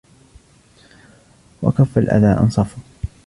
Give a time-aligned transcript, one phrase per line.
[1.61, 2.67] وَكَفَّ الْأَذَى أَنْصَفُ